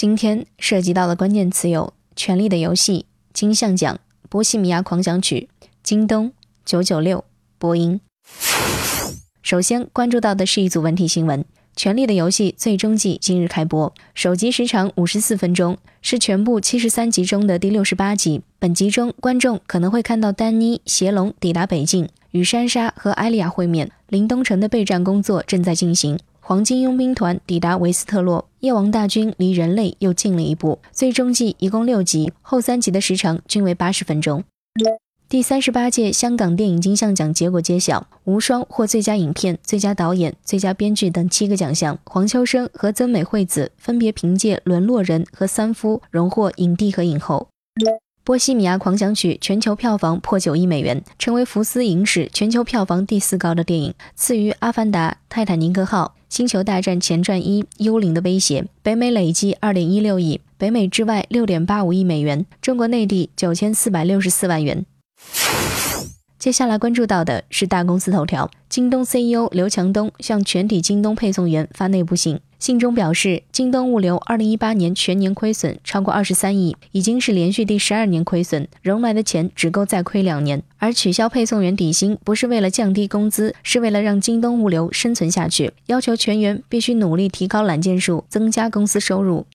[0.00, 3.00] 今天涉及到的关键词有《权力的游戏》、
[3.34, 5.50] 金像奖、波西米亚狂想曲、
[5.82, 6.32] 京东、
[6.64, 7.22] 九九六、
[7.58, 8.00] 波音。
[9.42, 11.42] 首先关注到的是一组文体新闻。
[11.76, 18.40] 《权力的游戏》最终季今日开播，首集时长五十四分钟，是全部七十三集中的第六十八集。
[18.58, 23.90] 本集中，观众可能会看到丹妮、邪龙抵达北境，与珊莎和艾莉亚会面。
[24.08, 26.18] 林东城的备战工作正在进行，
[26.50, 30.80] 黄金佣兵团抵达维斯特洛，夜王大军离人类又近了一步。
[30.90, 34.42] 最终季一共六集，后三集的时长均为八十分钟。
[35.28, 41.96] 第三十八届香港电影金像奖结果揭晓，无双获最佳影片、最佳导演、最佳编剧等七个奖项。
[42.04, 47.46] 黄秋生和曾美惠子分别凭借《沦落人》和《三夫》荣获影帝和影后。
[48.30, 58.62] 《波西米亚狂想曲》全球票房破九亿美元，成为福斯影史全球票房第四高的电影，次于《阿凡达》《泰坦尼克号》《星球大战前传一：幽灵的威胁》。
[58.84, 64.86] 北美累计二点一六亿，北美之外六点八五亿美元，中国内地九千四百六十四万元。
[66.38, 80.62] 接下来关注到的是大公司头条，京东 CEO 刘强东向全体京东配送员发内部信，信中表示，京东物流二零一八年全年亏损超过二十三亿，已经是连续第十二年亏损，融来的钱只够再亏两年。
[80.76, 89.46] 而取消配送员底薪不是为了降低工资，是为了让京东物流生存下去，要求全员必须努力提高揽件数，增加公司收入。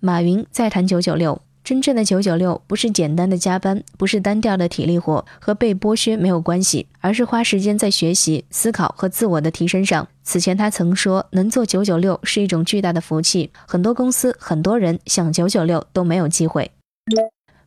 [0.00, 1.40] 马云再谈九九六。
[1.64, 10.06] 真正的九九六不是简单的加班，不是单调的体力活，和被剥削没有关系，而是花时间在学习、思考和自我的提升上。
[10.22, 16.70] 此前他曾说，能做九九六是一种巨大的福气，很多公司、很多人想九九六都没有机会。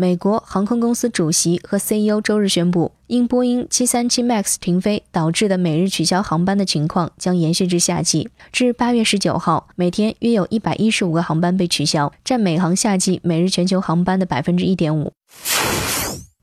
[0.00, 8.30] 美国航空公司主席和 CEO 周日宣布，因波音737 MAX 停飞导致的每日取消航班的情况将延续至夏季。
[8.50, 15.12] 至八月十九号，每天约有一百一十五个航班被取消，占美航夏季每日全球航班的百分之一点五。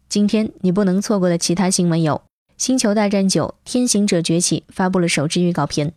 [0.08, 2.14] 今天你不能错过的其他新闻有：
[2.60, 5.90] 《星球大战九：天行者崛起》发布了首支预告片；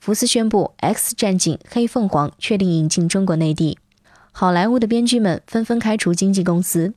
[0.00, 3.76] 福斯宣布《X 战警：黑凤凰》确定引进中国内地。
[4.36, 6.92] 好莱坞的编剧们纷纷开除经纪公司。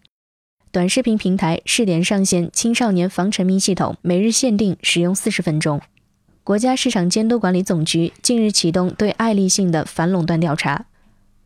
[0.72, 5.80] 短视频平台试点上线青少年防沉迷系统，每日限定使用四十分钟。
[6.44, 10.88] 国家市场监督管理总局近日启动对爱立信的反垄断调查。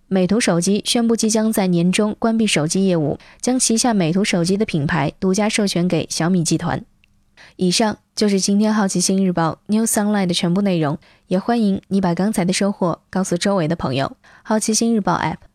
[0.08, 6.86] 美图手机宣布即将在年中关闭手机业务，将旗下美图手机的品牌独家授权给小米集团。
[7.58, 10.98] 以上就是今天好奇心日报 New Sunlight 的全部内容，
[11.28, 14.16] 也欢迎你把刚才的收获告诉周围的朋友。
[14.42, 15.51] 好奇心日报 App。